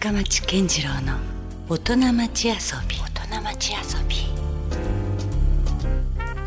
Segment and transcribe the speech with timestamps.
[0.00, 1.18] 深町健次郎の
[1.68, 2.54] 大人町遊
[2.88, 2.96] び。
[2.96, 4.16] 大人町遊び。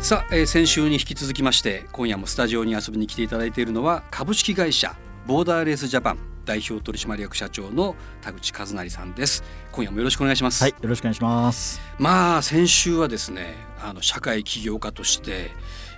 [0.02, 4.96] さあ、えー先週に引き続きまして今夜もスタジオに遊びに来ていただいているのは株式会社
[5.28, 9.44] ボーダーレースジャパン代表取締役社長の田口和成さんです。
[9.70, 11.80] 今夜もよろしくお願いします、はい、よろしくお願いします。
[12.00, 15.52] まあ先週はですねあの社会起業家として、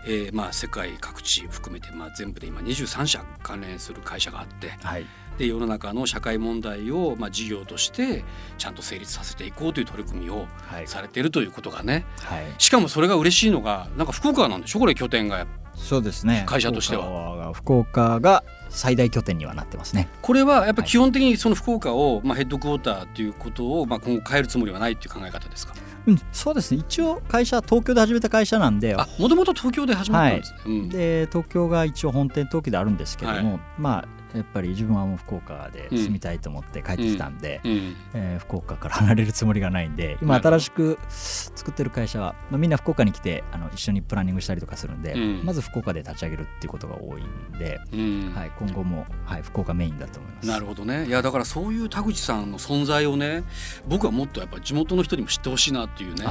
[0.07, 5.07] えーまあ世界各地含めてまあ全部で今23社関連する会社があってはい、
[5.39, 8.25] で世の中の社会問題をまあ事業として
[8.59, 12.05] ちゃんと成立させていこうという取り組みをはい、されているということがね。
[12.23, 14.81] はい、しかもそれが嬉しいのがなんか福岡なんでしょ？
[14.81, 16.45] これ拠点がそうですね。
[16.47, 17.53] 会社としては。
[17.55, 20.09] 福岡が最大拠点にはなってますね。
[20.23, 25.75] これはやっぱり基本的にその福岡をまあヘッドクォーターということをまあ今後変えるつもりはないという考え方ですか？
[26.07, 26.81] うん、そうですね。
[26.81, 30.89] 一応会社は東京で始めた会社なんで、あもともと東京で始まったんですね、うん。
[30.89, 37.97] で東京が一応本店登記であるんですけども、まあやっぱり自分はもう福岡で住みたいと思って帰ってきたんで、うん。
[38.15, 45.45] えー福岡から離れるつもりがないんで今新しく作ってる会社は、まあ、みんな福岡に来てあの一緒にプランニングしたりとかするんで、うん。
[45.45, 48.33] まず福岡で立ち上げるっていうことが多いんで、うん。
[48.35, 50.49] はい、今後も、はい、福岡メインだと思います。
[50.49, 51.07] なるほどね。
[51.07, 53.45] いやだからそういう田口さんの存在をね
[53.89, 56.25] 僕はもっとやっぱ地元の人にも知ってほしいなっていうね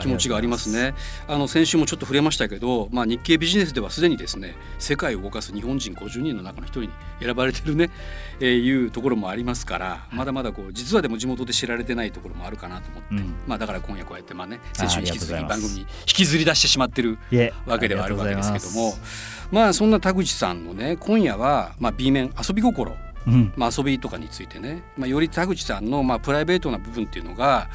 [0.00, 0.70] 気持ちがあります。
[0.70, 0.94] ね。
[1.28, 7.90] あの先週もちょっと触れましたけど、まあ、日経ビジネスではすでにですね世界を動かす日本人50人の中の一人に選ばれてるね、
[8.40, 13.34] えーいうところもありますからまだまだこう実はでも地元で知られてないところもあるかなと思って、うん。
[13.46, 17.18] まあ、だから今夜こうやってまあね先週に引き続き番組に引きずり出してしまってる
[17.66, 18.94] わけではあるわけですけども。
[19.52, 23.52] まあそんな田口さんのね今夜はまあ B 面遊び心うん。
[23.56, 27.68] まあ、遊びとかについてね、まあ、より田口さんのまあプライベートな部分っていうのが、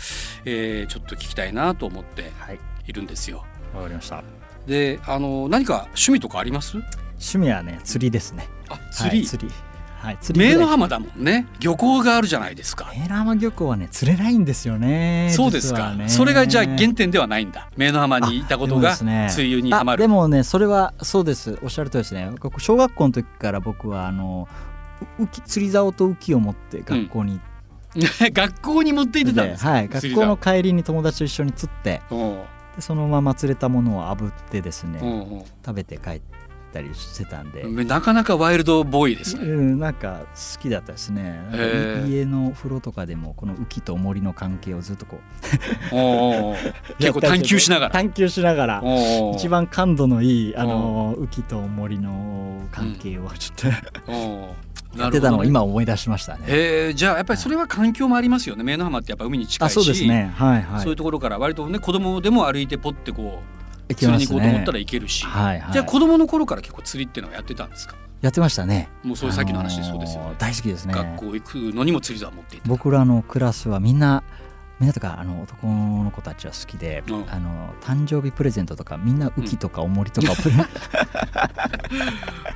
[0.45, 2.59] えーちょっと聞きたいなと思ってはい。
[2.85, 3.45] いるんですよ。
[3.75, 4.23] わかりました。
[4.67, 6.77] であの何か趣味とかあります？
[7.19, 8.47] 趣味はね釣りですね。
[8.69, 9.53] あ釣り、はい、釣り。
[9.99, 11.45] はい釣り名の浜だもんね。
[11.59, 12.91] 漁港があるじゃないですか。
[12.95, 17.69] 明良浜漁港はね釣れないんですよねそうですか、それがじゃあ原点ではないんだ。
[17.75, 19.27] 名の浜にいたことがでもですね。
[19.29, 20.03] 水流にはまる。
[20.03, 22.31] あでもねそれはそうですおっしゃるとりですね。
[22.39, 24.47] 僕小学校の時から僕はあの
[25.19, 27.41] う浮き釣り竿と浮きを持って学校に
[28.31, 32.01] 学校に持って行ってたんで、ですか、はい、学校の帰りに友達と一緒に釣って
[32.75, 36.21] でそのまま釣れたものを炙ってですね、食べて帰っ
[36.69, 39.43] たりしてたんで、なかなかワイルドボーイですね。
[39.43, 41.39] うん、なんか好きだったですね、
[42.07, 45.89] 家の風呂とかでもこの浮きと森の関係をずっとこう。
[46.99, 47.91] 結構探求しながら。
[47.91, 48.83] 探求しながら。
[49.35, 53.73] 一番感度のいいあの浮きと森の関係をちょっ
[54.05, 54.55] と、おう
[54.97, 56.45] やってたのを今思い出しましたね。
[56.47, 58.63] えー、じゃあやっぱりそれは環境もありますよね。
[58.63, 59.71] 名の浜ってやっぱ海に近いし。
[59.71, 60.33] あそうですね。
[60.35, 60.81] はいはい。
[60.81, 63.58] そういうところから割とね子供でも歩いてポッてこう
[63.95, 65.73] 釣りに行こうと思ったら行けるし、はいはい。
[65.73, 67.95] じゃあ子供の頃から結構釣りっていうのはやってたんですか？
[68.21, 68.89] やってましたね。
[69.03, 70.21] もうそういうさっきの話でそうですよ。
[70.21, 70.93] ねあのー大好きですね。
[70.93, 72.67] 学校行くのにも釣り竿持っていた。
[72.67, 74.23] 僕らのクラスはみんな
[74.79, 77.25] みんなとかあの男の子たちは好きで、うん。
[77.29, 80.55] あの誕生日プレゼントとかみんな浮きとか重りとかをプレ、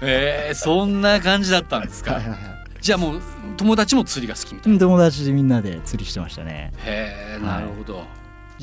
[0.02, 2.14] えー、そんな感じだったんですか？
[2.16, 2.40] はいはいはい。
[2.82, 3.22] じゃあもう
[3.56, 6.74] 友達も釣りが好きみたいな、友達でみんなで釣りしてましたね。
[6.84, 8.04] へえはいなるほど、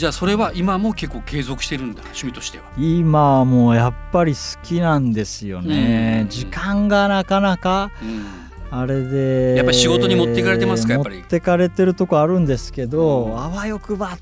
[0.00, 2.64] じゃあそれは今も結構継続してるんだ趣味としては。
[2.78, 6.28] 今はもうやっぱり好きなんですよね、うん。
[6.30, 8.78] 時間がなかなかうん。
[8.78, 11.18] あれでやっぱり仕事に持っていかれてますかやっぱり？
[11.18, 13.38] 持ってかれてるとこあるんですけど、うん。
[13.38, 14.16] あわよくば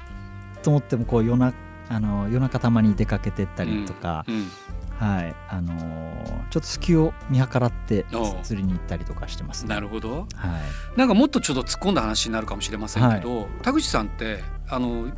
[0.65, 1.55] と思ってもこう夜な
[1.89, 4.49] あの夜中たまに出かけてったりとか、うん。
[4.99, 5.35] はい。
[5.49, 8.07] あのーちょっと隙を見計らって
[8.43, 9.75] 釣りに行ったりとかしてますね。
[9.75, 10.27] なるほど。
[10.35, 10.49] は
[10.97, 15.13] い、なんかもっとちょっと突っ込んだ話になるかもしれませんけど、田口さんってあの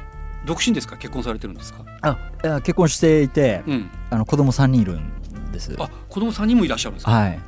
[0.47, 0.97] 独身ですか？
[0.97, 1.85] 結婚されてるんですか？
[2.03, 3.91] あ結婚していてうん。
[4.11, 5.75] あの子供3人いるんです。
[5.79, 7.39] あ子供3人もいらっしゃるんですか、はい、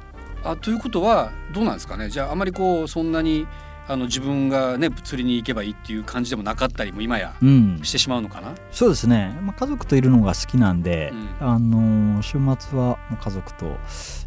[0.44, 2.08] あということはどうなんですかね？
[2.10, 3.47] じゃああまりこうそんなに
[3.88, 11.10] あの自分がね釣りに行けばいいっていう感じでもなかったりも今やうん、してしまうのかな、そうですね、まあ、家族といるのが好きなんで、
[11.41, 11.48] うん。
[11.48, 13.76] あのー週末は家族と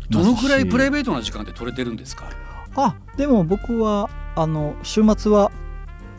[0.09, 2.29] どのくらいプライベベートな時間で取れてるんですか？
[2.75, 5.49] あでも僕はあの週末は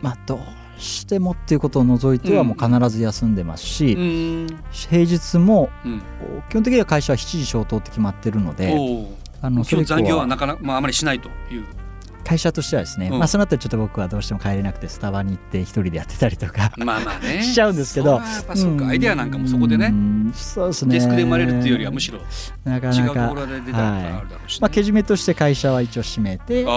[0.01, 0.39] まあどう
[0.77, 2.47] してもっていうことを除いてはうん。
[2.47, 4.47] もう必ず休んでますし、うん。
[4.71, 6.01] 平日もうん。
[6.49, 8.75] 基本的には会社は7時消灯って決まってるので
[9.41, 11.65] あの残業ははなかなか、まあ、あまりしないという。
[12.27, 13.19] 会社としてはですね、うん。
[13.19, 17.41] まあその後ちょっと僕はどうしても帰れなくてスタバに行って一人でやってたりとかまあまあね。
[17.43, 18.21] しちゃうんですけど
[18.53, 18.87] そうか。
[18.87, 19.87] アイデアなんかもそこでね。
[19.87, 20.95] うんそうですね。
[20.95, 22.19] デスクで生まれるっていうよりはむしろ
[22.65, 24.59] なか違うとなかころで出たらあるだろうし、ね。
[24.61, 26.73] まあ、けじめとして会社は一応閉めてああ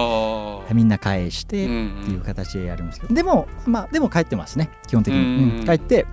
[0.74, 4.70] みんな返してうんっていう形でやるんですけど、でもまあでも帰ってますね。
[4.86, 5.66] 基本的に、うんうん。
[5.66, 6.06] 帰って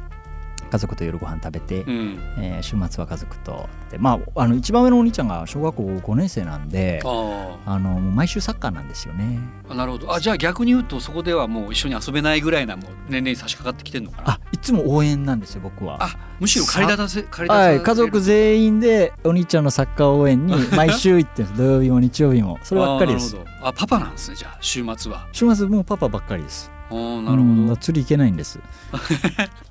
[0.67, 2.19] 家族と夜ご飯食べて、うん。
[2.37, 9.39] えー週末は家族とでまああの一番上のお兄ちゃんが小学校5年生なんでああの毎週サッカーなんですよね。
[9.69, 10.13] あなるほど。
[10.13, 14.31] あじゃあ逆に言うとそこではもう一緒に遊べないぐらいなもう年齢に差し掛かってきてるのかな？
[14.31, 15.97] あいつも応援なんですよ僕は。
[16.03, 16.09] あ
[16.39, 22.59] むしろ借り立たせ借り立たせはい、家族全員でお兄ちゃんのサッカー応援に 毎週行って土曜日も日曜日も。
[22.63, 23.35] そればっかりです。
[23.35, 23.67] あーなるほど。
[23.69, 25.27] あパパなんですねじゃあ週末は。
[25.31, 28.59] 週末もうパパばっかりですあーなるうんほ釣り行けないんです。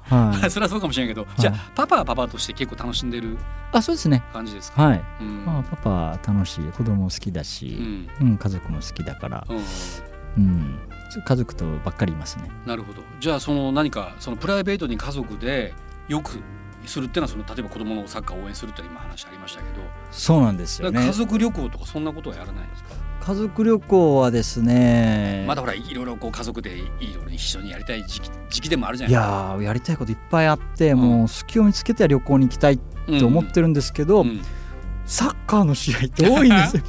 [0.08, 0.50] はどい。
[0.50, 3.38] それはそうかもしれないけど、じゃあパパはパパとして結構楽しんでる
[3.72, 4.22] あそうですね。
[4.32, 5.44] 感じですか、はい、うん。
[5.44, 8.08] まあ、パパ楽しい子供好きだうし、ん。
[8.20, 9.56] うん家族も好きだから、うん。
[10.38, 10.78] うん、
[11.24, 12.50] 家族とばっかりいますね。
[12.66, 13.02] なるほど。
[13.20, 15.72] じゃあその何かそのプライベートに家族で
[16.08, 16.40] よく
[16.84, 21.04] するっていうのはその例えば子供のサッカーを応援するって今話ありましたけど、そうなんですよね。
[21.06, 22.90] 家族旅行とかそんなことはやらないんですか、
[23.20, 26.82] 家族旅行はですねまだほらいろいろこう家族でい
[27.14, 29.36] ろいろ一緒にやりたい時期時期でもあるじゃいないですか。
[29.36, 30.96] やーやりたいこといっぱいあって、ん。
[30.96, 34.40] もう隙を見つけては旅行に行きたいって思ってるんですけど、うんうん。
[35.04, 36.82] サッカーの試合って多いんですよ。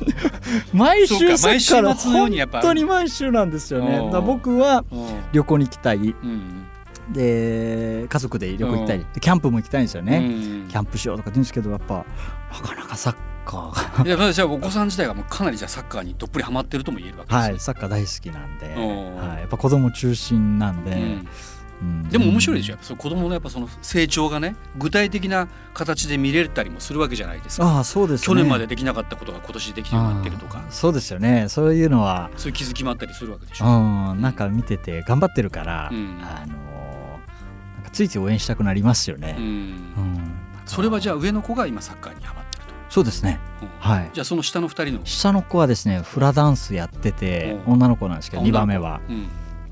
[0.73, 3.97] 毎週か毎週サッカーの本当に毎週なんですよね。
[3.97, 5.07] うんだ僕はうん。
[5.31, 5.97] 旅行に行きたい。
[5.97, 6.67] うん。
[7.11, 8.99] で家族で旅行行きたい。
[8.99, 10.21] でキャンプも行きたいんですよね、う
[10.65, 10.67] ん。
[10.67, 12.05] キャンプしようとか言うんですけどやっぱ
[12.51, 21.27] なかなかサッカーがいやまあじゃあお子さん自体がもうかなりじゃあサッカーにどっぷりハマってるとも言えるわけですねはいサッカー大好きなんで、うんはい、やっぱ子供中心なんで、うん。
[21.81, 22.03] うん。
[22.09, 27.65] でも面白いでしょやっぱ子供のやっぱその成長がね具体的な形で見れたりもするわけじゃないですか。
[27.67, 28.25] ああそうですね。
[28.25, 30.65] 去年までできなかったことが今年できるようになってるとか。
[30.69, 31.47] そうですよね。
[31.49, 34.13] そういうのはそういう気づきもあったりするわけでしうょ。
[34.13, 36.19] んなんか見てて頑張ってるから、うん。
[36.21, 36.57] あのー
[37.75, 39.35] なんかついつい応援したくなりますよね。
[39.37, 39.43] うん。
[39.45, 40.31] うん。
[40.65, 42.46] それはじゃああ上の子が今サッカーにハマ。
[42.89, 43.39] そうですね。
[43.61, 43.67] うん。
[43.79, 44.09] はい。
[44.13, 47.73] じゃあその下の二人の、下の子はですねフラダンスやっててうん。
[47.73, 49.27] 女の子なんですけどあ2番目は、うん。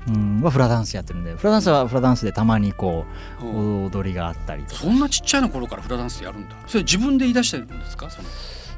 [0.08, 3.04] うん、はフラダンスやってるんでフラダンスはフラダンスでたまにこ
[3.42, 4.82] ううん踊りがあったりとか。
[4.82, 6.54] そんなちっちゃいの頃からフラダンスやるんだ。
[6.66, 8.08] それ自分で言い出してるんですか？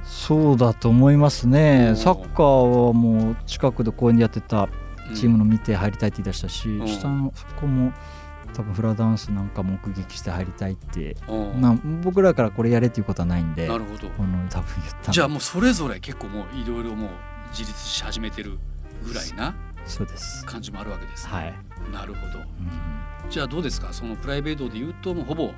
[0.05, 4.69] そうだと思いますおねーサッカーはもう近くで公園でやってた
[5.14, 6.87] チームの、の見て入りたいって言い出したし、ん。
[6.87, 7.93] 下の子も
[8.55, 11.61] 多分フラダンスなんか目撃して入りたいって、うん。
[11.61, 14.09] な僕らからこれやれっていうことはないんでなるほど。
[14.19, 15.12] あの多分言ったの。
[15.12, 17.11] じゃあもうそれぞれ結構もういろいろもう
[17.50, 18.59] 自立し始めてる
[19.06, 19.55] ぐらいな
[19.85, 20.45] そうです。
[20.45, 21.33] 感じもあるわけです、ね。
[21.33, 21.55] はい、
[21.93, 22.39] なるほど。
[22.39, 22.47] うん
[23.31, 23.93] じゃあどうですか？
[23.93, 25.50] そのプライベートで言うともうほぼ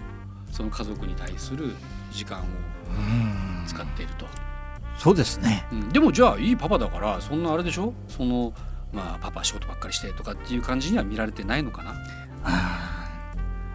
[0.50, 1.72] その家族に対する
[2.10, 2.42] 時間を
[3.64, 4.26] 使っていると、
[4.98, 5.64] そうですね。
[5.70, 5.88] うん。
[5.90, 7.94] でもじゃあいいパパだからそんなあれでしょ？
[8.08, 8.52] その
[8.92, 11.92] まあパパ仕事ばっかりしてとかっていう感じには見られてないのかな？
[11.92, 12.00] 今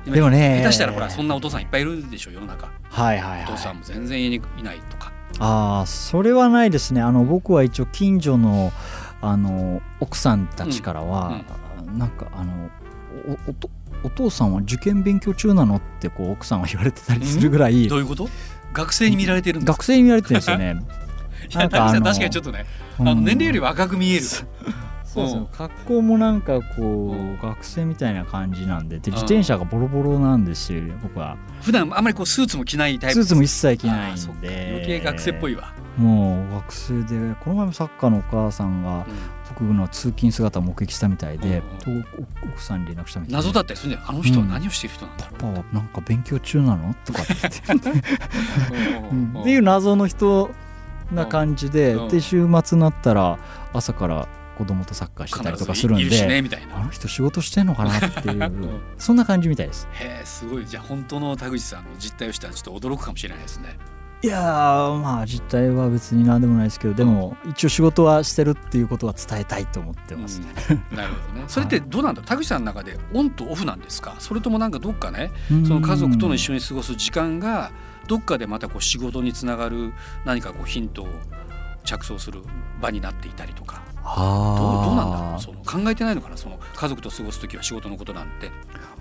[0.05, 2.69] でもね下手したらほらそんなお父さんいっぱいいるでしょ世の中。
[2.89, 7.01] はいはいお父さはいんも全然家にいないとか、ああそれはないですね。
[7.01, 8.71] あの僕は一応近所の
[9.21, 11.41] あの奥さんたちからは、
[11.97, 12.69] なんかあの
[13.47, 13.69] おおと
[14.03, 18.29] お父さんは受験勉強中なのってこう奥さんは言われてたりするぐらいどういうこと？
[18.73, 19.73] 学生に見られてるんですか？
[19.73, 20.75] 学生に見られてるんですよね。
[21.49, 22.65] いやなんかあの谷口さん確かにちょっとね、
[22.99, 24.25] あの年齢より若く見える、
[25.15, 25.45] そうそううん。
[25.47, 31.37] 格好もなんかこう学生みたいな感じなんでで自転車がボロボロなんですよ僕は。
[31.61, 34.69] 普段あんまりこうスーツも着ないタイプスーツも一切着ないんで。
[34.73, 39.05] 余計学生っぽいわ、もう学生でこの前もサッカーのお母さんがう
[39.49, 41.61] 僕の通勤姿を目撃したみたいで
[42.43, 44.05] 奥さんに連絡したみたいで謎だったりするんだよ。
[44.09, 45.87] あの人は何をしてる人なんパパはなん。
[45.87, 47.33] か勉強中なのとかって
[47.67, 47.77] 言
[49.41, 50.49] っていう謎の人
[51.11, 52.09] な感じで、うん。
[52.09, 53.39] で週末になったら
[53.71, 56.77] 朝から子供とサッカーしてたりとかするんでみたいな。
[56.77, 58.81] あの人仕事してんのかなっていう、ん。
[58.97, 59.87] そんな感じみたいです。
[59.93, 60.65] へえすごい。
[60.65, 63.77] じゃあ本当の田口さんの実態を知ったらちょっと驚くかもしれないですね。
[64.21, 70.97] いやーまあ実態は別に何でもないですけどでも一応仕事はしてるっていうことは伝えたいと思ってます、うん。
[70.97, 71.43] なるほどね。
[71.47, 72.23] それってどうなんだ？
[72.23, 74.15] 田口さんの中でオンとオフなんですか？
[74.17, 77.71] それともなんかどっかねその家族との一緒に過ごす時間が
[78.07, 79.93] どっかでまたこう仕事につながる
[80.25, 81.07] 何かこうヒントを
[81.83, 82.41] 着想する
[82.81, 83.83] 場になっていたりとか。
[83.84, 85.33] あどうどうなんだろう？
[85.35, 86.37] ーその考えてないのかな？
[86.37, 88.51] その家族と過ごす時は仕事のことなんて。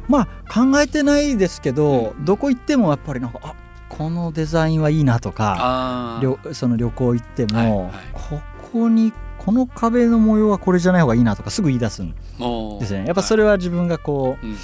[0.09, 2.25] まあ考えてないですけど、うん。
[2.25, 3.55] どこ行ってもやっぱりなんかあ
[3.89, 6.21] このデザインはいいなとか
[6.53, 7.93] その旅行行っても、はいはい。
[8.13, 8.41] こ
[8.73, 13.07] こにこの壁の模様はこれじゃない方がいいなとかすぐ言い出すんあですよね。
[13.07, 14.57] やっぱそれは自分がこう、うん。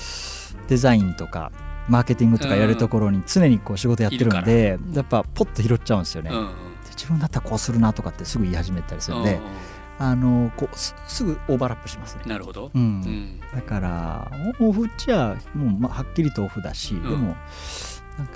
[0.68, 1.52] デザインとか
[1.88, 6.50] マーケティングとかやるところに常にこう仕事やってるんで、やっぱポッと拾っちゃうんですよね、うん
[6.97, 9.40] 自分だったらこうするなとかってすぐ言い始めたりするんで、うん
[10.00, 12.71] あのこうすすぐオーバーラップしますね、なるほど。
[12.75, 12.78] う。
[12.78, 12.83] ん。
[12.83, 13.40] うん。
[13.54, 17.02] だからオフっちゃもう、まあ、はっきりとオフだし、ん。
[17.02, 17.37] でも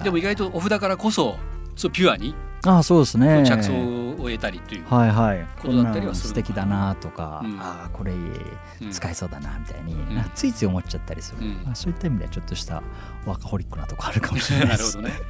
[0.02, 1.36] でも意外とオフだからこそ
[1.76, 2.34] そうピュアに
[2.66, 3.44] ああそうですね。
[3.46, 3.72] 着想
[4.14, 5.46] を得たりという、はいはい。
[5.60, 7.60] ことだったりはする素敵だなとか、うん。
[7.60, 8.90] ああこれうん。
[8.90, 10.14] 使えそうだなみたいに、ん。
[10.14, 11.62] なんかついつい思っちゃったりする、うん。
[11.64, 12.82] まあ、そういった意味ではちょっとした
[13.26, 14.96] ワーカホリックなとこあるかもしれないです。
[14.96, 15.26] なるほどね。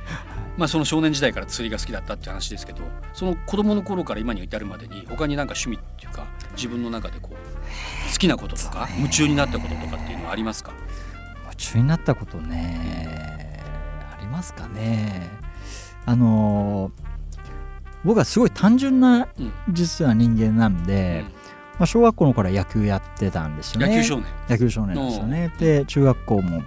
[0.57, 2.83] まあその少年時代から釣りが好きだったって話ですけど、
[3.13, 10.71] その子供の頃から今に至るまでに他になんか趣味っていうか自分の中でこう好きなこととか夢中になったこととかっていうのはありますか？
[11.47, 13.61] 夢中になったことね
[14.17, 15.29] ありますかね
[16.07, 17.05] あのー
[18.05, 19.53] 僕はすごい単純なうん。
[19.73, 21.25] 実は人間なんで、
[21.79, 23.87] まあ、小学校の頃は野球やってたんですよね。
[23.89, 25.53] 野球少年、野球少年ですよね。
[25.59, 26.63] で中学校も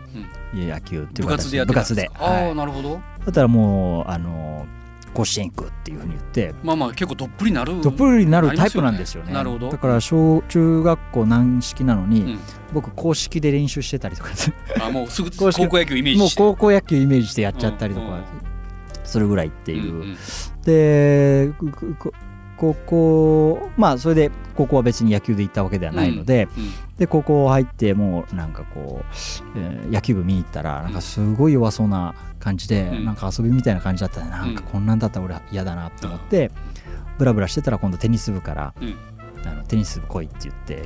[0.56, 2.10] 野球っていう部活でやって部活で。
[2.16, 2.94] ああはい、なるほど。
[2.94, 4.78] だったらもうあのー
[5.14, 6.54] 甲子園行くっていうふうに言って。
[6.64, 7.82] まあまあ結構どっぷりなる。
[7.82, 9.34] どっぷりになるタイプなんですよね。
[9.34, 9.70] なるほど。
[9.70, 12.40] だから小中学校軟式なのに、うん。
[12.74, 14.32] 僕公式で練習してたりとか
[14.82, 16.42] あもうすぐ高校野球イメージもうして。
[16.42, 18.24] 高校野球イメージしてやっちゃったりとうんうんか
[19.18, 19.94] するぐらいっていう。
[19.94, 20.18] うんうん。
[20.64, 21.52] で
[22.58, 33.06] ここまあそれで高校は別に野球で行ったわけではないので、うんで高校入ってもうなんかこう、えー野球部見に行ったらなんかすごい弱そうな感じで、うん。
[33.06, 34.32] なんか遊びみたいな感じだったね。
[34.32, 36.50] なんかこんなんだったら俺嫌だなと思って、
[37.20, 38.96] ブラブラしてたら今度テニス部からうん
[39.46, 40.84] あのテニス部来いって言って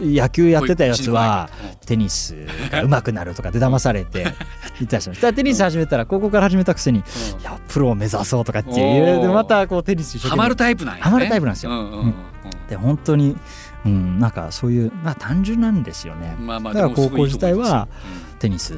[0.00, 1.48] 野球やってたやつは
[1.86, 2.34] テニス
[2.70, 4.24] が上手くなるとかで騙されて
[4.80, 5.32] 行ったりしました。
[5.32, 7.02] テニス始めたら高校から始めたくせにい
[7.44, 9.22] やプロを目指そうとかっておいうー。
[9.22, 11.02] でまたこうテニスハマるタイプなんやね。
[11.04, 11.72] ハマるタイプなんですよ。
[12.68, 13.36] で本当に、
[13.84, 16.36] うん、なんかそういう、まあ、単純なんですよね。
[16.38, 17.88] うんまあまあだから高校時代は
[18.38, 18.74] テニス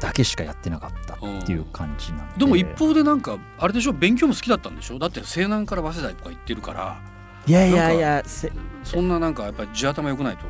[0.00, 2.38] だけしかやってなかったうんっていう感じなんで。
[2.38, 4.98] でも一方でなんかあれでしょ勉強も好きだったんでしょ？
[4.98, 6.96] だって西南から早稲田とか行ってるから
[7.46, 8.50] いやいやいやせ
[8.82, 10.44] そんななんかやっぱり地頭良くないと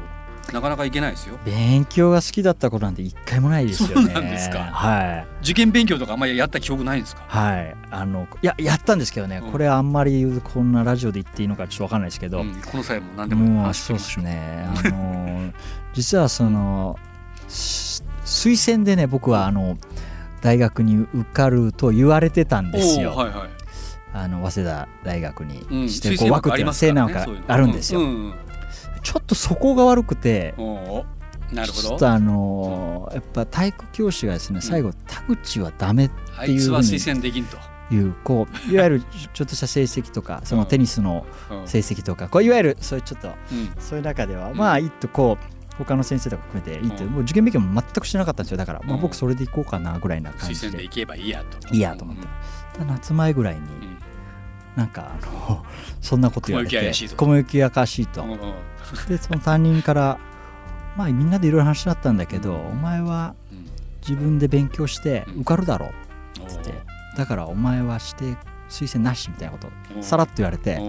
[0.53, 1.39] なかなかいけないですよ。
[1.47, 3.95] 勉強が好きだったことなんて一回もないですよね。
[3.95, 4.59] そうなんですか。
[4.59, 5.27] はい。
[5.43, 7.25] 受験勉強とかあんまりやった記憶ないんですか？
[7.27, 7.75] はい。
[7.91, 9.53] あのいややったんですけどね、うん。
[9.53, 14.67] これあんまりこんなラジオで言っていいのかちょっとわかんないですけど、うんこの際も何でもそうですね。
[14.69, 15.51] あの
[15.95, 16.99] 実はその
[17.49, 19.79] す推薦でね僕はあの
[20.43, 23.64] 大学に受かると言われてたんですよ、はいはい
[24.15, 27.45] あの早稲田大学にうん指定推薦枠っていうのは西南がそういうの。
[27.49, 28.01] あるんですよ、
[29.03, 30.55] ちょっとそこが悪くて
[31.53, 31.89] なるほど。
[31.89, 37.59] ちょっとあのやっぱ体育教師がですね最後田口はダメあいつは推薦できんと。
[37.91, 39.03] いうこう いわゆる
[39.35, 41.69] ちょっとした成績とかそのテニスのうん。
[41.69, 43.73] 成績とかこういわゆるそういうちょっとうん。
[43.79, 44.57] そういう中ではん。
[44.57, 47.13] まあいいとこう他の先生とか含めていいってうん。
[47.13, 48.57] もう受験勉強も全くしてなかったんですよ。
[48.57, 49.03] だからまあうん。
[49.03, 50.67] 僕それで行こうかなぐらいな感じで。
[50.69, 51.75] 推薦で行けばいいやと。
[51.75, 52.27] いいやと思って
[52.83, 53.99] 夏前ぐらいにうん。
[54.75, 55.65] なんかあの
[56.01, 57.17] そんなこと言われて雲行き怪しいと。
[57.17, 58.25] 雲行き怪しいと。
[59.09, 60.19] でその担任から
[60.97, 63.71] まあみんなでいろいろ話し合ったんだけどお前はうん。
[64.01, 65.93] 自分で勉強して受かるだろ
[66.41, 66.43] う。
[66.43, 66.71] おって。
[66.71, 68.37] ーだからお前はして
[68.69, 69.59] 推薦なしみたいなこ
[69.95, 70.81] とさらっと言われて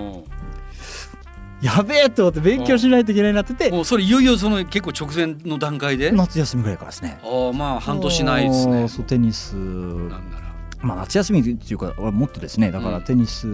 [1.62, 6.10] やべえと思って勉強しないといけないなっててもうそれいよいよその結構直前の段階で？
[6.10, 7.20] あ夏休みぐらいからですね。
[7.24, 8.88] あまあ半年ないですね。
[8.88, 9.54] そうテニス。
[9.56, 10.45] なんなら
[10.86, 13.04] まあ夏休みっていうかもっとですねだからうん。
[13.04, 13.48] テニス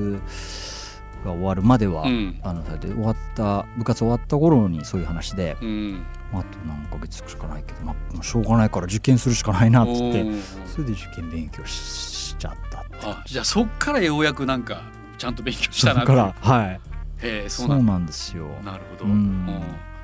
[1.23, 2.39] が終わるまでは、うん。
[2.43, 6.03] あので終わった部活終わった頃にそういう話で、うん。
[6.31, 10.25] まあ、あと何ヶ月しかないけど、まあ、しょうがないから受験するしかないなっつって
[10.65, 14.81] それで受験勉強ししちゃったってあじゃあそっからようやくなんか
[15.17, 16.79] ちゃんと勉強しそたなこからはい。
[17.23, 17.91] へえそそううなんだ。
[17.93, 18.47] なんですよ。
[18.65, 19.05] なるほど。
[19.05, 19.11] うん。
[19.11, 19.45] うん。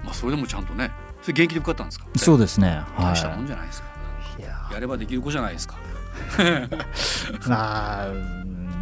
[0.03, 0.91] まあそれでもちゃんとね
[1.23, 2.05] それ元気で受かったんですか？
[2.15, 2.81] そうですね。
[2.97, 3.87] 大したもんはじゃないですか。
[4.37, 5.75] いいややればできる子じゃないですか
[7.47, 8.37] まあうん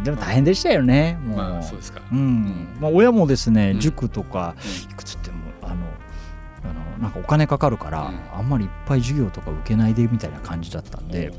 [0.06, 2.00] でも大変でしたよねもう、まあそうですか。
[2.12, 2.68] うん。
[2.80, 3.80] まあ、親もですね、うん。
[3.80, 4.54] 塾とか
[4.88, 8.38] いくつってもあのあのなんかお金かかるから、うん。
[8.38, 11.32] あんまりいっぱい授業とか受けないでみたいな感じだったんで、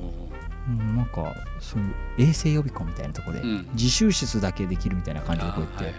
[0.68, 3.70] うん、なんかそういう衛生予備校みたいなところで、うん。
[3.74, 5.96] 自習室だけできるみたいな感じでこうやって、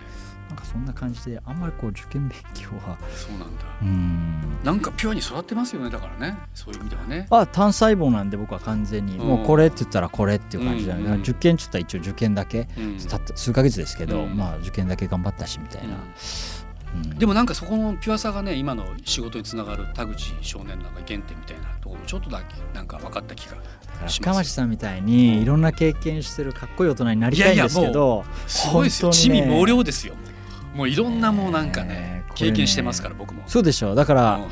[0.48, 2.98] なんかそんな感じであんまりこう受験勉強は。
[3.14, 3.64] そうなんだ。
[3.82, 4.58] うん。
[4.64, 6.38] なんかピュアに育ってますよねだからね。
[6.54, 7.26] そういう意味ではね。
[7.30, 9.26] あ単細胞なんで僕は完全に、うん。
[9.26, 12.98] もうこれって言ったらこれっていう感じだね、うんだから受験って言ったら一応受験だけ、うん。
[12.98, 14.36] たった数ヶ月ですけど、うん。
[14.36, 15.96] まあ受験だけ頑張ったしみたいな、
[16.94, 17.18] うん。
[17.18, 25.06] でもなんかそこのピュアさがね今の仕事につながる田口少年のなんか原点みたいなところもちょっとだけなんか分かった気がし深まさんみたいうん。
[25.06, 29.10] にいろんな経験してるかっこいい大人になりたいんですけどすごいですよ。
[29.10, 29.54] 地本当にね。
[29.54, 30.14] 味猛量ですよ
[30.78, 33.42] もういろんなもうなんかね経験してますから僕も。
[33.48, 34.48] そうでしょだからうん。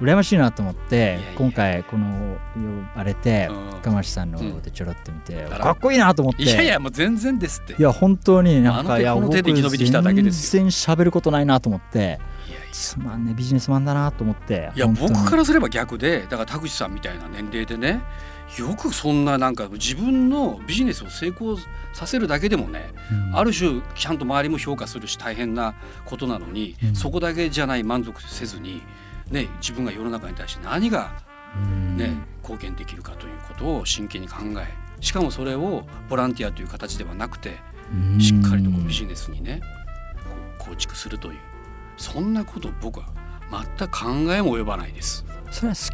[0.00, 2.60] 羨ましいなと思って今回この呼
[2.96, 3.70] ばれてうん。
[3.78, 6.42] 深町さんの方でちょろっと見てかっこいいなと思って。
[6.42, 7.74] いやいやもう全然ですって。
[7.74, 10.64] いや本当になんかいやあの手この手で生き延びてきただけですよ。
[10.64, 18.02] 全然喋ることないなと思っていやいつまんねビジネスマンだなと思っていや僕からすれば逆でだから田口さんみたいな年齢でね
[18.58, 21.56] よくそんななんか自分のビジネスを成功
[21.92, 23.36] させるだけでもね、うん。
[23.36, 26.94] ある種ちゃんと周りも評価するし大変なことなのに、うん。
[26.94, 28.82] そこだけじゃない満足せずに、
[29.30, 31.22] ね、自分が世の中に対して何が、
[31.56, 31.96] うん。
[31.96, 34.66] ね貢献できるかということを真剣に考え
[35.00, 37.60] しかもそれをボランティアという形ではなくて
[37.92, 38.20] うん。
[38.20, 39.60] しっかりとこうビジネスにね
[40.58, 41.38] 構築するという
[41.96, 43.06] そんなこと僕は
[43.78, 45.24] 全く考えも及ばないです。
[45.50, 45.92] それはす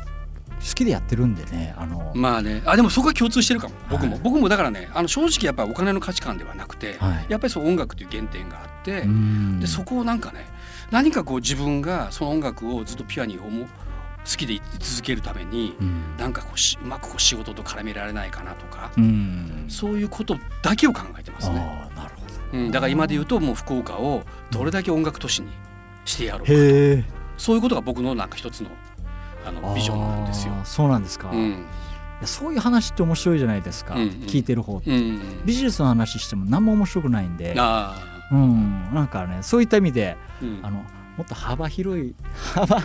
[0.61, 2.63] 好きでやってるんでねあの、まあね。
[2.67, 3.75] あでもそこは共通してるかも。
[3.89, 4.21] 僕も、はい。
[4.23, 4.49] 僕も。
[4.49, 7.27] だからねあの正直やっぱりお金の価値観ではなくて、はい。
[7.29, 9.61] やっぱりそう音楽という原点があって、うん。
[9.61, 10.47] でそこをなんかね
[10.91, 13.69] 何かこう自分がその音楽をずっとピュアに思う好
[14.25, 16.17] きでい続けるために、うん。
[16.19, 19.67] なんかこうしうまくこう仕事と絡められないかなとか、うん。
[19.69, 21.55] そういうことだけを考えてますね、
[21.95, 22.21] なるほ
[22.53, 22.59] ど。
[22.59, 25.49] うん、だから今で言うともう福岡をどれだけ音楽都市に
[26.07, 27.05] してやろうか、へえ。
[27.37, 28.71] そういうことが僕のなんか一つの
[29.45, 30.55] あのビジョンなんですよ。
[30.65, 31.67] そうなんですか、いうん。
[32.21, 34.09] やそういう話って面白いじゃないですか、うんうん。
[34.27, 37.55] 聞いてる方って、うんビジネスの話しても何も面白くないんで。
[37.59, 37.95] あ
[38.31, 38.89] うん。
[38.93, 40.67] なんかねそういった意味でーうん。
[40.67, 40.85] あの
[41.19, 42.15] もっと幅広い
[42.55, 42.81] 幅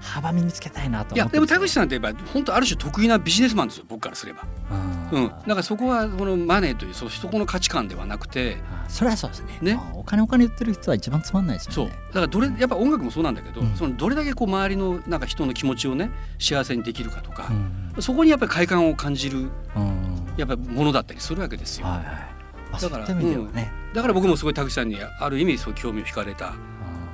[0.00, 4.42] 幅身につけたいなといや思ってでも田口さんといえば本当ある種得意なビジネスマンですよ僕からすれば、
[4.76, 8.58] んうん、だからそこはこのマネーというそのそこの価値観ではなくて。
[8.88, 9.58] それはそうですね。
[9.62, 9.78] ね。
[9.80, 11.84] あお金お金言ってる人は一番つまんないですそう。
[11.86, 13.74] よねだからどれやっぱ音楽もそうなんだけど、うん。
[13.74, 17.48] そのどれだけこう周りのなんか人の気持ちをね幸せにできるかとか
[17.96, 20.26] う、んそこにやっぱり快感を感じるうん。
[20.36, 22.04] やっぱりものだったりするわけですよ、はいはい。
[22.72, 26.48] まあだからそういった意味ではね、だから僕もすごい田口さんにある意味そう興味を惹かれた。
[26.48, 26.72] うん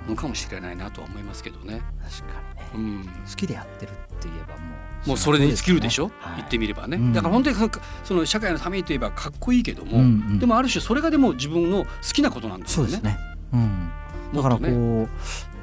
[0.09, 2.41] のかもしれないなとは思いますけどね、確か
[2.75, 3.03] うにね。
[3.03, 6.37] ん、好きでやってるって言えばもうもうそれに尽きるでしょ、はい。
[6.39, 7.13] 言ってみればね、うん。
[7.13, 7.57] だから本当に
[8.05, 10.39] その社会のためにといえばかっこいいけども、うんうん。
[10.39, 12.93] でもある種それがでも自分の好きなことなんですよね。
[12.93, 13.19] そうですね。
[13.53, 13.91] うん、
[14.35, 15.09] だからこう、もっ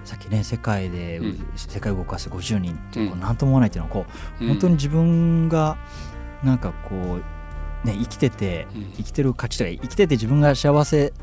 [0.05, 1.47] さっきね世界で、うん。
[1.55, 4.05] 世界を動かす50人って何とも思わないっていうのはこ
[4.39, 4.49] う、うん。
[4.49, 5.77] 本当に自分が
[6.43, 7.19] なんかこ
[7.83, 8.91] うね生きてて、うん。
[8.97, 11.13] 生きてる価値とか生きてて自分が幸せ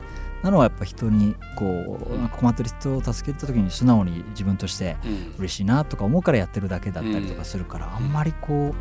[0.42, 5.34] なのはやっぱ人にこう困ってる人を助けた時に素直に自分としてうん。
[5.38, 7.94] 嬉しいなとか思うからやってるだけだったりとかするから、ん。
[7.96, 8.74] あんまりこ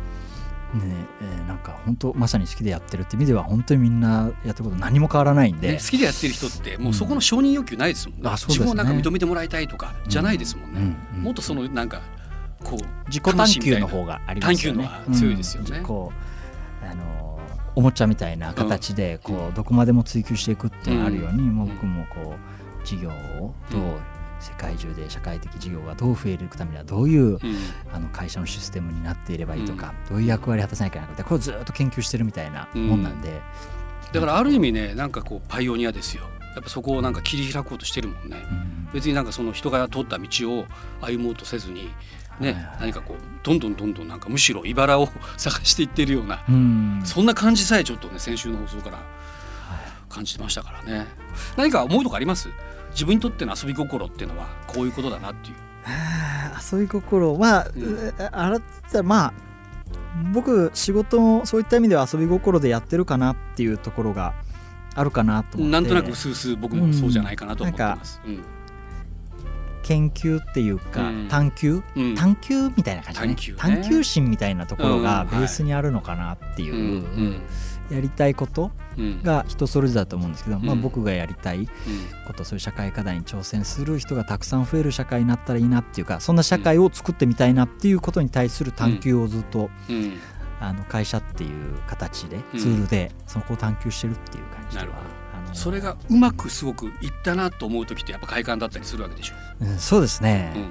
[0.74, 8.64] うねえーなんか本当まさに好きでやってるって意味では本当にみんなやってること何も変わらないんで、ね、好きでやってる人ってもうそこの承認欲求ないですもんね,、あそうですね。
[8.64, 12.00] 自分をなんか認めてもらいたいとかじゃないですもんね、うんうんもっとそのなんか
[12.64, 14.84] こう自己探求の方がありますよね。
[14.84, 15.78] 探求のは強いですよね。
[15.78, 15.84] うん。
[15.84, 16.31] こう
[17.74, 21.54] おもちゃみたいな形でこう、うんどこまでも追求していくっていうのがあるように、うん。
[21.54, 22.34] もう僕もこ
[22.82, 24.00] う事業をどう、うん。
[24.40, 27.38] 世界中で社会的事業がどう増えていくためにはどういう、うん。
[27.92, 33.40] あの会社のシステムになっていればいいとか、どういう役割を果たさなきゃいけないかってこれをずっと研究してるみたいなもんなんで、
[34.12, 36.24] だからある意味ねなんかこうパイオニアですよ。
[36.54, 38.36] やっぱそこをなんか切り開こうとしてるもんね。
[38.50, 38.88] うん。
[38.92, 40.66] 別になんかその人が通った道を
[41.00, 41.90] 歩もうとせずに
[42.40, 42.76] ね、はいはい。
[42.80, 47.02] 何かこうどんどんどんどんなんかむしろ茨を探していってるような、うん。
[47.04, 48.98] そんな感じさえちょっとね先週の放送から
[50.08, 51.06] 感じてましたからね。
[51.56, 52.48] 何か思うとこあります？
[52.90, 55.54] 自分にとっての遊び心っていうのはこういうことだなっていう。
[56.72, 57.36] 遊び心。
[57.38, 58.12] まあ、うん。
[58.30, 59.32] あらったらまあ
[60.32, 64.34] 僕仕事もそういった意味では遊び心でやってるかなっていうところが
[64.94, 65.72] あるかなと思って。
[65.72, 68.20] なんとなく薄々僕もそうじゃないかなと思ってます。
[68.26, 68.44] うん
[69.82, 71.28] 研究っていうか、うん。
[71.28, 72.14] 探求うん。
[72.14, 73.34] 探求みたいな感じでね。
[73.34, 73.58] 探求ね。
[73.58, 77.42] 探求心みたいなところがうんベースにあるのかなっていう、うん
[77.90, 79.22] やりたいことうん。
[79.22, 81.66] が人それぞれだと思うんですけど、まあ、うん僕がやりたいうん
[82.26, 90.18] ことそういう社会課題に挑戦する人がたくさん増える社会になったらいいなっていうかそんな社会を作ってみたいなっていうことに対する探求をずっと、うん。
[90.60, 92.58] あの会社っていう形でうん。
[92.60, 95.21] ツールでそこを探求してるっていう感じでは
[95.52, 96.92] それがうまくすごくいっ
[97.24, 99.34] たなと思う時ってやっぱ快感だったりするわけでしょ？
[99.60, 100.68] うんそうですね、うん。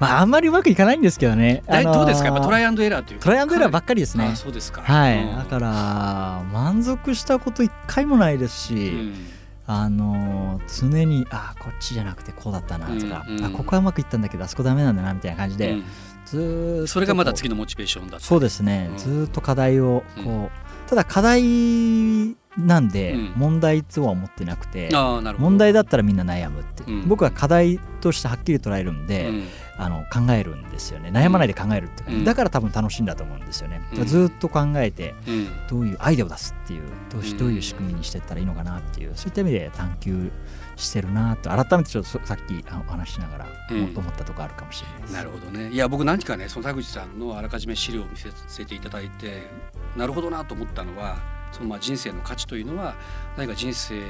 [0.00, 2.26] まああんまりうまくいかないんですけどね、だいどうですか？
[2.26, 3.18] やっぱトライアアンドエラーという。
[3.20, 4.30] かトライアンドエラーばっかりですね。
[4.32, 4.82] あそうですか。
[4.82, 5.36] はい、うん。
[5.36, 9.14] だから満足したこと一回もないですし、うん。
[9.64, 13.44] あの常にあこっちじゃなくてこうだったなとか、うんうん。
[13.44, 15.84] あここはうまくいったんだけどあそこダメなんだなみたいな感じで、うん。
[16.26, 18.98] ずーっとそれがまだ次のモチベーションだそうですね、うん。
[18.98, 20.48] ずーっと課題をこう、うん
[20.92, 21.42] ただ課題
[22.58, 23.32] なんでうん。
[23.34, 24.90] 問題とは思ってなくて、
[25.38, 27.08] 問題だったらみんな悩むって、うん。
[27.08, 29.44] 僕は課題としてはっきり捉えるんで、うん
[29.78, 31.10] あの考えるんですよね。
[31.10, 32.24] 悩まないで考えるっていうか、うん。
[32.24, 34.06] だから多分楽しいんだと思うんですよね、うん。
[34.06, 35.48] ずーっと考えてうん。
[35.68, 40.32] どういうアイデアを出すっていうどうしうんどういう仕組みにしていったらいいのかなっていうそういった意味で探求
[40.76, 45.12] してるなと改めてちょっとそさっきあお話ししながら思ったところあるかもしれないです。
[45.14, 45.70] なるほどね。
[45.70, 49.42] いや僕何かねその田口さんのあらかじめ資料を見せていただいて
[49.96, 51.16] なるほどなと思ったのは
[51.50, 52.94] そのまあ人生の価値というのは
[53.36, 54.02] 何か人生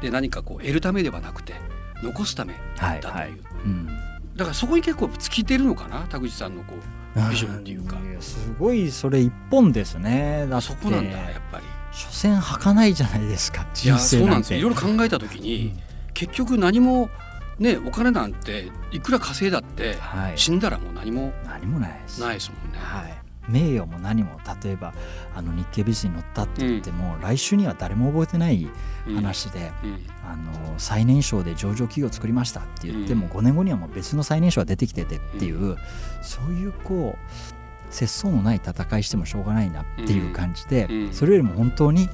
[0.00, 1.54] で何かこう得るためではなくて
[2.02, 3.30] 残すためだという、はいはい。
[3.64, 3.88] うん
[4.36, 6.06] だからそこに結構尽きてるのかな？
[6.08, 7.96] 田口さんのこうビジョンっていうか。
[7.96, 10.46] んすごいそれ一本ですね。
[10.48, 11.64] だそこなんだやっぱり。
[11.92, 14.58] 所詮儚いじゃないですかいや人生そうなんですよ。
[14.60, 15.80] いろいろ考えた時に、うん。
[16.14, 17.10] 結局何も
[17.58, 20.38] ねお金なんていくら稼いだって、はい。
[20.38, 22.20] 死んだらもう何も何もないです。
[22.22, 22.78] ないですもんね。
[22.78, 23.21] はい、
[23.52, 24.94] 名誉も何も例えば
[25.36, 28.68] あの日経ビジに乗ったって言っても、来週には誰も覚えてない
[29.06, 29.14] うん。
[29.16, 30.00] 話で、うん。
[30.24, 33.32] あの最年少で上場企業を作りましたって言っても、うん。
[33.32, 35.76] 5年後にはもう別の最年少が出てきててっていう、
[36.22, 41.12] そういうこう節操のない戦いしてもしょうがないなっていう感じで、うん。
[41.12, 42.08] それよりも本当に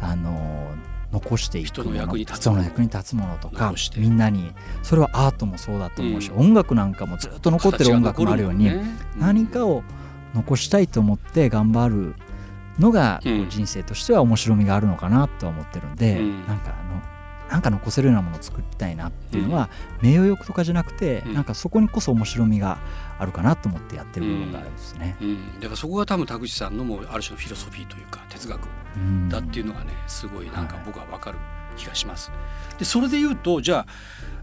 [0.00, 0.74] あの
[1.12, 6.38] 残していく人の役に立つ人の役に立つものとかみんなにそれはアートもそうだと思うし、うん。
[6.38, 8.70] 音楽なんかもずっと残ってる音楽もあるように、
[9.18, 9.82] 何かを
[10.36, 12.14] 残したいと思って頑張る
[12.78, 16.46] のが、人生としては面白みがあるのかなとは思ってるんで、うん。
[16.46, 17.02] なんかあの
[17.50, 19.70] なんか残せるようなものを作りたいなっていうのは、
[20.02, 21.34] 名誉欲とかじゃなくて、うん。
[21.34, 22.78] なんかそこにこそ面白みが
[23.18, 25.16] あるかなと思ってやってる部分があるんですね。
[25.20, 28.60] うん、だからそこが多分田口さんのもうある種のフィロソフィーというか哲学
[28.96, 31.38] うんだっていうのがねすごいなんかはい僕は分かる
[31.76, 32.30] 気がします。
[32.78, 33.86] でそれで言うとじゃ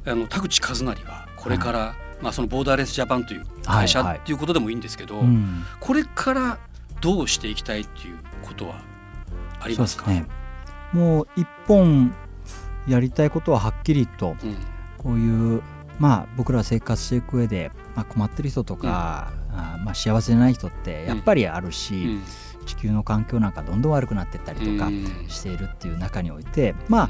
[0.06, 5.66] ああの田口和成はこれから、まあ、そのボーダーレスジャパンという会社っていうことでもいいんですけど、うん。
[5.82, 6.58] これから
[7.02, 8.82] どうしていきたいっていうことは
[9.60, 10.10] ありますか？
[10.10, 10.26] ね。
[10.94, 12.16] もう一本
[12.88, 14.56] やりたいことははっきりとうん。
[14.98, 15.62] こういう
[16.00, 22.24] まあ僕ら生活していく上で、まあ、困ってる人とか、あーまあ、幸せじゃない人ってやっぱりあるし、うん。
[22.66, 25.26] 地球の環境なんかどんどん悪くなっていったりとかうん。
[25.28, 27.10] しているっていう中においてまあ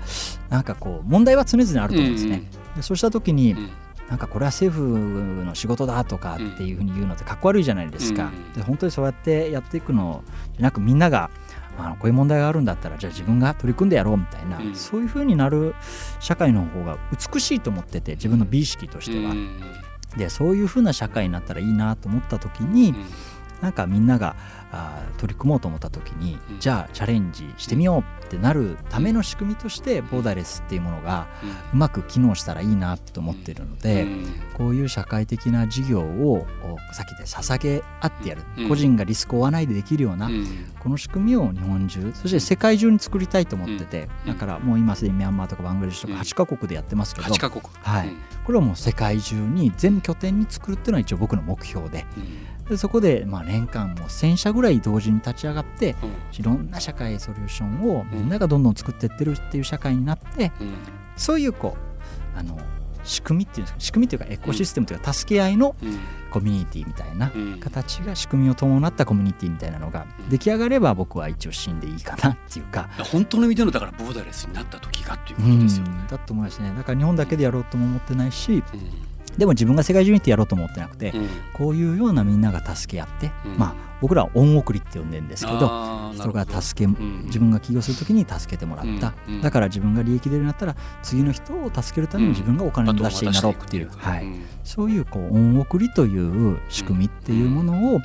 [0.50, 2.42] なんかこう問題は常々あると思うんですね。
[2.76, 3.70] でそうした時に、うん
[4.10, 8.26] なんかこれは政府の仕事だとかっていうふうに言うのってかっこ悪いじゃないですか。
[8.26, 11.30] うんで本当にそうやってやっていくのじゃなくみんなが
[11.78, 15.74] あのこういう問題があるんだったらじゃあ自分が取り組んでやろうみたいな、うんそういうふうになる
[16.20, 16.98] 社会の方が
[17.34, 19.32] 美しいと思ってて自分の美意識としては。
[19.32, 19.62] うん
[20.18, 22.96] でそういうふうな社会になったらいいなと思った時に、うん
[23.64, 24.36] なんかみんなが
[24.74, 26.60] あー取り組もうと思った時に、うん。
[26.60, 31.28] じゃあチャレンジしてみようってなるための仕組みとしてボーダーレスっていうものが
[31.74, 34.26] うまく機能したらいいなと思ってるので、うん。
[34.54, 38.70] こういう社会的な事業をおさっきで捧げ合ってやる、うん。
[38.70, 40.46] 個人がリスクを負わないでできるような、うん。
[40.80, 44.34] この仕組みを日本中そして世界中に作りたいと思ってて、うん。
[44.34, 46.22] だからもう今すでにミャンマーとかバングラデシュとかうん。
[46.22, 47.64] 8カ国でやってますけど、8カ国。
[47.82, 48.10] はい。
[48.10, 48.18] うん。
[48.44, 52.06] これはもう世界中に全拠点に作るっていうのが一応僕の目標で
[52.70, 56.10] でそこでまあ年間もう1000社ぐらい同時に立ち上がってうん。
[56.40, 60.74] いろんな社会ソリューションをみんながどんどん作っていってるっていう社会になってうん。
[61.18, 61.76] そういうこ
[62.36, 62.58] うあの
[63.04, 66.00] 仕組みっていうんですか仕組みというかエコシステムというか助け合いのうん。
[66.32, 67.60] コミュニティみたいなうん。
[67.60, 72.90] 形が仕組みを伴ったコミュニティみたいなのが出来上がれば僕は一応死んでいいかなっていうか。
[73.12, 75.92] 本当の意味でのだからボーダーレスになった時がっていうこうんとですよね。
[76.10, 76.74] だと思いますね。
[76.76, 78.90] だから日本だけでやろうとも思ってないしうん
[79.38, 81.30] でも自分が世界中に行ってやろうと思ってなくて、うん。
[81.54, 83.58] こういうようなみんなが助け合って、うん。
[83.58, 87.24] まあ僕らは恩送りって呼んでるんですけど人が助けん。
[87.26, 94.26] 自分が起業するときに助けてもらった、だから自分が利益出るようになったら次の人を助けるために自分がお金を出してになろうっていう,、はい。
[94.26, 94.46] ん。
[94.64, 98.02] そういうこう恩送りという仕組みっていうものを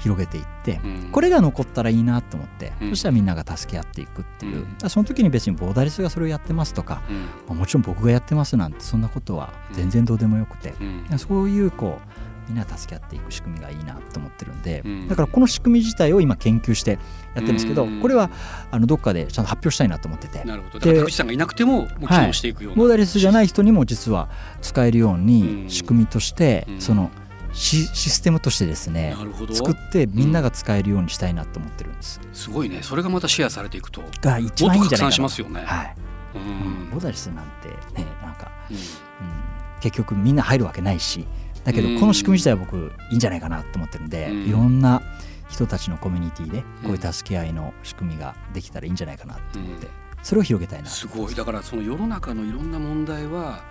[0.00, 1.08] 広げていって、うん。
[1.12, 2.90] これが残ったらいいなと思って、うん。
[2.90, 7.16] そしたらみんなが助け合っていくっていう、その時に別にボーダレスがそれをやってますとか、うん。
[7.20, 11.18] まあもちろん僕がやってますなんてそんなことは全然どうでもよくて、うん。
[11.18, 15.08] そういうこうみんな助け合っていく仕組みがいいなと思ってるんで、うん。
[15.08, 17.00] だからこの仕組み自体を今研究してやっ
[17.34, 18.00] てるんですけど、うん。
[18.00, 18.30] これは
[18.70, 20.42] あのどっかでちゃんと発表したいなと思ってて。
[20.44, 20.78] なるほど。
[20.78, 24.28] だからで田口さんがいなくてももう機能していくような、ボーダレスじゃない人にも実は
[24.62, 25.26] 使えるよううん。
[25.26, 26.80] に仕組みとして、うん。
[26.80, 27.10] その
[27.52, 29.16] シシステムとしてですね
[29.52, 32.20] 作ってみんなが使えるようにしたいなと思ってるんです。
[32.32, 32.82] すごいね。
[32.82, 35.10] それがまたシェアされていくとが一番いいんじゃないかな。
[35.12, 35.62] しますよね。
[35.64, 35.96] はい、
[36.34, 36.88] ううん。
[36.88, 37.68] んボーダレスなんて
[38.00, 38.76] ねなんか、うん。
[38.76, 38.82] うん、
[39.80, 41.26] 結局みんな入るわけないし
[41.64, 42.00] だけどうん。
[42.00, 42.76] この仕組み自体は僕
[43.10, 44.44] いいんじゃないかなと思ってるんで、うん。
[44.48, 45.02] いろんな
[45.48, 49.88] 人たちのコミュニティでこういう助け合いの仕組みができたらいいんじゃないかなと思って、
[50.22, 51.34] それを広げたいなすごい。
[51.34, 53.64] だからその世の中のいろんな問題は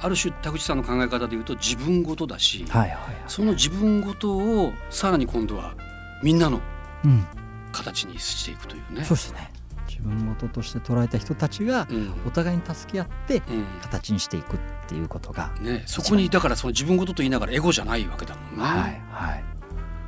[0.00, 3.00] ある種田口さんの考え方でいうと自分ごとだし、はいはいはい。
[3.26, 5.74] その自分ごとをさらに今度は
[6.22, 6.60] みんなの
[7.04, 7.26] うん、
[7.72, 9.04] 形にしていくというね。
[9.04, 9.52] そうですね。
[9.86, 12.14] 自分事として捉えた人たちがうん。
[12.26, 13.64] お互いに助け合ってうん。
[13.82, 18.62] 形にしていくっていうことが、ね、そこにだからその自分ごとと言いながらエゴじゃないわけだもんね。
[18.62, 19.44] はいはい。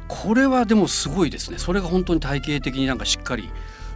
[0.09, 1.59] これはでもすごいですね。
[1.59, 3.51] それが本当に体系的になんかしっかり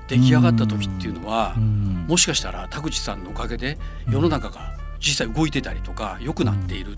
[0.08, 2.04] 出来上がった時っていうのはうん。
[2.08, 6.96] もしかしたら田口さんのおかげで世の中が実際動いてたりとか良くなっている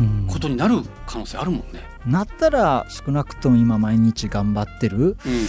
[0.00, 0.26] うん。
[0.28, 1.88] ことになる可能性あるもんね。
[2.06, 5.46] なったら少なくとも今毎日頑張ってるうん。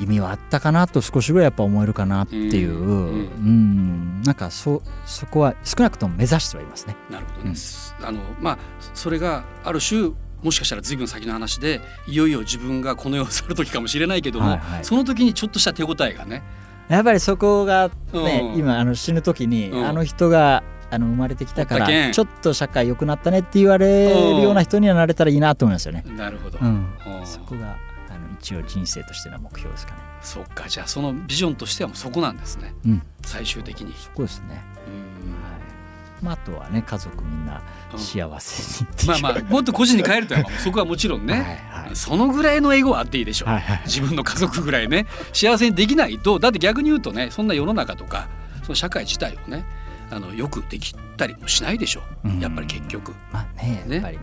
[0.00, 4.20] 意味はあったかなと少しぐらいやっぱ思えるかなっていう、ううん。
[4.20, 6.96] んなんかそそこは少なくとも目指してはいますね。
[7.10, 7.54] なるほどね、
[8.02, 8.58] あのまあ
[8.94, 10.10] それがある種
[10.42, 14.84] もしかしたら随分先の話でいよいよ自分がこの世を去る時かもしれないけども、はいはい。
[14.84, 16.44] その時にちょっとした手応えがね。
[16.88, 18.58] やっぱりそこがね、うん。
[18.60, 19.84] 今あの死ぬ時に、うん。
[19.84, 26.04] あの人があの生まれてきたからちょっと社会良くなったねって言われるような人にはなれたらいいなと思いますよね。
[26.16, 26.88] なるほど、うん。
[27.06, 27.22] う。
[27.22, 27.76] んそこが
[28.08, 30.00] あの一応人生としての目標ですかね。
[30.22, 30.68] そっか。
[30.68, 32.74] じゃあそのビジョンとしてはもうそこなんですね。
[32.86, 33.94] うん、最終的に。
[33.96, 34.62] そこですね。
[34.86, 35.32] うん。
[35.42, 36.22] はい。
[36.22, 41.34] まあ、あとはね家族みんなうん幸せにう、まあまあもっと個人に変えると そこはもちろんね、
[41.70, 41.96] はいはい。
[41.96, 43.82] そのぐらいのエゴはあっていいでしょう、はいはい。
[43.84, 46.38] 自分の家族ぐらいね幸せにできないと。
[46.38, 48.28] だって逆に言うとねそんな世の中とか
[48.62, 49.64] その社会自体をね
[50.10, 52.40] あのよくできたりもしないでしょう、うん。
[52.40, 53.96] やっぱり結局、まあねね。
[53.96, 54.18] やっぱり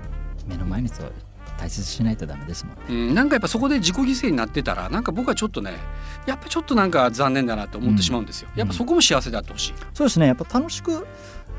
[0.47, 1.11] 目の前の人を
[1.57, 2.81] 大切にしないとダメですもんね。
[2.89, 5.73] うん、なんかやっぱそこで自己犠牲になってたらなんか僕はちょっとね
[6.25, 8.59] やっぱちょっとなんか残念だなと思ってしまうんですよ、うん。
[8.59, 10.27] やっぱそこも幸せであってほしい、そうですね。
[10.27, 11.07] やっぱ楽しく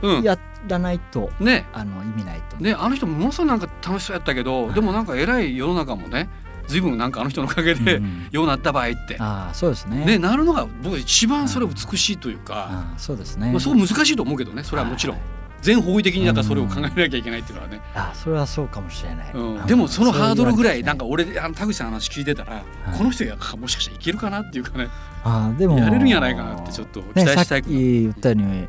[0.03, 0.23] うん。
[0.23, 1.65] やらないと、ね。
[1.73, 2.57] あの意味ないと。
[2.59, 2.75] ね。
[2.75, 6.29] あの人ものすごいなんか楽しそうやったけど、でもなんか偉い世の中もね
[6.67, 8.29] 随分なんかあの人のおかげで、うん。
[8.31, 10.05] ようなった場合って、ああそうですね。
[10.05, 13.51] ね、なるのが僕一番それ美しいというか、ああそうですね。
[13.51, 15.27] まあ、そう難しいと思うけどねそれはもちろん、はい。
[15.63, 19.33] 全方位的にだからそれを考えなきゃいけないっていうのはね、ああそれはそうかもしれない。
[19.33, 21.05] うん、あでもそのハードルぐらいなんか。
[21.05, 22.63] か俺あの田口さんの話聞いてたら、い。
[22.97, 24.89] この人やもしかしたらいけるかなっていうかね。
[25.25, 28.69] ああでもやれるんやないかなってちょっと期ねさっ待したいき言ったように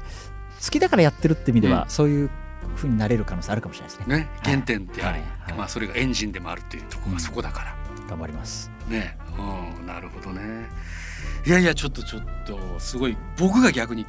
[0.63, 1.89] 好きだからやってるって意味では、うん。
[1.89, 2.29] そういう
[2.75, 4.17] 風になれる可能性あるかもしれないですね。
[4.17, 5.27] ね原点であり、はい。
[5.39, 5.53] はい。
[5.53, 7.75] まあ、それがエンジンでもあるっていうところがそこだから、
[8.08, 8.72] 頑張ります。
[8.88, 9.17] ね。
[9.38, 10.67] うんなるほどね。
[11.46, 14.06] いやいやちょっとちょっとすごい僕が逆に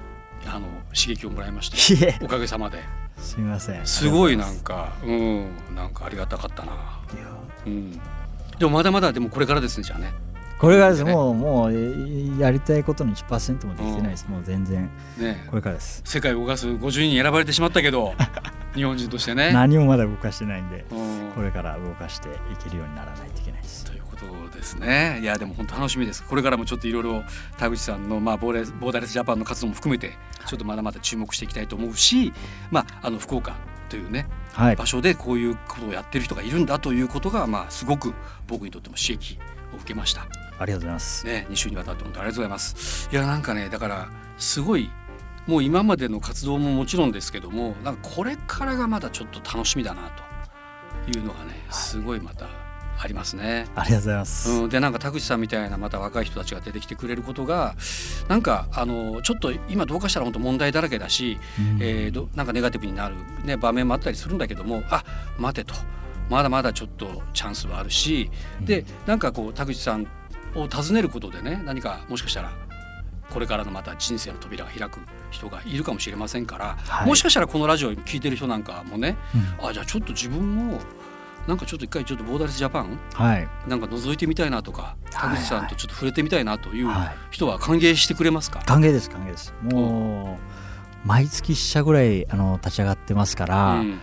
[0.47, 1.71] あの刺激をもらいまし
[2.19, 2.25] た。
[2.25, 2.83] おかげさまで。
[3.19, 3.87] すみません。
[3.87, 6.73] すごいなあんかうんなんかありがたかったな。
[6.73, 7.03] いま
[7.57, 7.93] すうん。
[8.59, 10.13] でもまだまだでもこれからですねじゃあね。
[10.59, 11.05] これからです。
[11.05, 11.13] ね。
[11.13, 14.27] もうもうえやりたいことの1%もできてないです。
[14.29, 14.91] もう全然。
[15.17, 15.45] ね。
[15.49, 16.03] これからです。
[16.05, 18.15] 世界を動かす50人に選ばれてしまったけど
[18.74, 19.52] 日本人としてね。
[19.52, 23.85] 何もまだ動かしてないんで、うんこれから動かしていけるようにならないといけないです。
[23.85, 25.20] ということですね。
[25.22, 26.24] いやでも本当楽しみです。
[26.24, 27.22] これからもちょっといろいろ
[27.57, 32.33] 田口さんのまあボーレボーダレスジャパンの活動も含めてちょっとまだまだ注目していきたいと思うし、
[32.70, 33.57] まああの福岡
[33.88, 34.76] というねはい。
[34.76, 38.14] 場所でこういうことをやってる人がいるんだということがまあすごく
[38.46, 39.38] 僕にとっても刺激
[39.72, 40.22] を受けました。
[40.59, 41.24] ありがとうございます。
[41.24, 43.09] ね、2週にわたって本当ありがとうございます。
[43.12, 44.90] いやなんかねだからすごい
[45.49, 50.13] もう今までの活動ももちろんですけどもなんかこれからがまだちょっと楽しみだな
[51.05, 52.47] というのがねすごいまた
[53.01, 53.67] ありますね。
[53.77, 54.51] ありがとうございます。
[54.51, 57.77] うん、でなんか田口さんみたいなまた若い人たちが出てきてくれることが
[58.29, 61.79] なんかあのちょっと今どうかしたら本当問題だらけだし、うん。
[61.81, 65.05] えーどなんかネガティブになる、ね、場面もあったりするんだけどもあ
[65.39, 65.75] 待てと。
[66.29, 68.31] まだまだちょっとチャンスはあるし、
[68.61, 70.07] でなんかこう田口さん
[70.55, 72.53] を訪ねることでね何かもしかしたら
[73.31, 79.17] これからのまた人生の扉が開く人がいるかもしれませんから、はいもしかしたらこのラジオを聞いてる人なんかもね
[79.61, 80.81] うんあじゃあちょっと自分も
[81.47, 83.49] なんかちょっと一回ちょっとボーダレスジャパンはい。
[83.67, 87.17] なんか覗いてみたいなとか田口さんとちょっと触れてみたいなというはい。
[87.31, 89.55] 人は歓迎してくれますか、歓迎です歓迎です。
[89.62, 90.38] も
[91.05, 93.73] う毎月1社ぐらいあの立ち上がってますから。
[93.81, 93.99] うん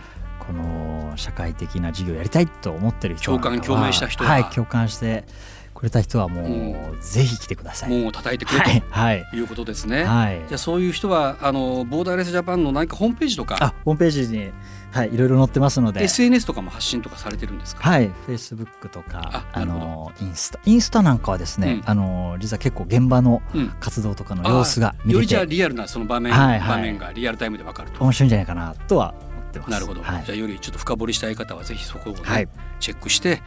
[0.46, 5.24] この社会的な事業やりたいと思ってる人共感共鳴した人ははい共感して
[5.76, 7.90] くれた人はもう、ぜひ来てください。
[7.90, 10.04] 門を叩いてくれはいはいということですね。
[10.04, 10.40] はい。
[10.48, 13.56] じゃあそういう人はあのボーダーレスジャパンの何かホームページとか？
[13.60, 14.50] あホームページに
[14.90, 16.02] はいいろいろ載ってますので。
[16.02, 17.88] SNS とかも発信とかされてるんですか？
[17.88, 28.02] はい、フェイスブックとかあのインスタインスタなんかはですね、うんあの実は結構現場のうん活動とかの様子が見よりれてじゃあリアルなその場面、はいはい場面がリアルタイムでわかると。
[28.02, 29.70] 面白いんじゃないかなとは思ってます。
[29.70, 32.48] なるほど、はいじゃあよりちょっと深掘りしたい方はぜひそこをね、はい
[32.80, 33.42] チェックして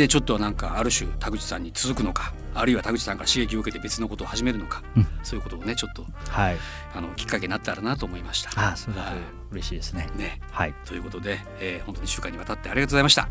[0.00, 2.32] でちょっとなんかある種田口さんに続くのか。
[2.54, 6.56] あるいは田口さんから刺激を受けて別のことを始めるのか、うんそういうことをねちょっとはい、
[6.94, 8.50] あのきっかけになったらなと思いました。
[8.54, 9.18] あそうだとはい
[9.52, 10.08] 嬉しいですね。
[10.16, 13.28] ねはい、ということで、えー、本当に1週間にわたってありがとうございました。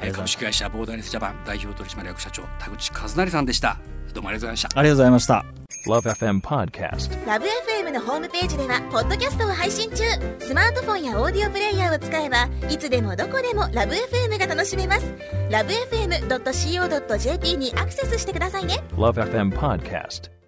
[0.00, 3.78] ます式会社ボーダーレスジャパン代表取締役社長田口和成さんでした。
[4.12, 4.68] どうもありがとうございました。
[4.78, 5.62] ありがとうございました。
[5.86, 7.26] Love FM Podcast.
[7.26, 10.04] ラブ f m のホームページではポッドキャストを配信中
[10.38, 15.14] スマートフォンやオーディオプレイヤーを使えばいつでもどこでもラブ f m が楽しめます
[15.50, 20.41] ラブ FM.co.jp にアクセスしてくださいね Love FM Podcast.